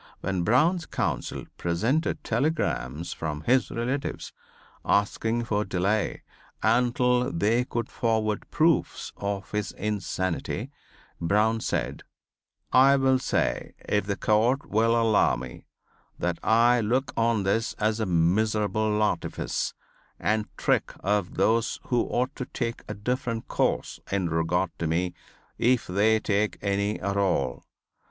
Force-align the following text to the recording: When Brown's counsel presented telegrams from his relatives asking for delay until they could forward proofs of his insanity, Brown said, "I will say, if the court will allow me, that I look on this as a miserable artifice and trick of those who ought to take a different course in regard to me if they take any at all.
When 0.21 0.41
Brown's 0.41 0.87
counsel 0.87 1.45
presented 1.59 2.23
telegrams 2.23 3.13
from 3.13 3.41
his 3.41 3.69
relatives 3.69 4.33
asking 4.83 5.43
for 5.43 5.63
delay 5.63 6.23
until 6.63 7.31
they 7.31 7.65
could 7.65 7.87
forward 7.87 8.49
proofs 8.49 9.13
of 9.15 9.51
his 9.51 9.71
insanity, 9.73 10.71
Brown 11.21 11.59
said, 11.59 12.01
"I 12.73 12.95
will 12.95 13.19
say, 13.19 13.75
if 13.87 14.07
the 14.07 14.15
court 14.15 14.71
will 14.71 14.99
allow 14.99 15.35
me, 15.35 15.67
that 16.17 16.39
I 16.41 16.79
look 16.81 17.13
on 17.15 17.43
this 17.43 17.73
as 17.73 17.99
a 17.99 18.07
miserable 18.07 19.03
artifice 19.03 19.75
and 20.19 20.47
trick 20.57 20.93
of 21.01 21.35
those 21.35 21.79
who 21.89 22.05
ought 22.05 22.35
to 22.37 22.47
take 22.47 22.81
a 22.87 22.95
different 22.95 23.47
course 23.47 23.99
in 24.11 24.31
regard 24.31 24.71
to 24.79 24.87
me 24.87 25.13
if 25.59 25.85
they 25.85 26.19
take 26.19 26.57
any 26.63 26.99
at 27.01 27.17
all. 27.17 27.65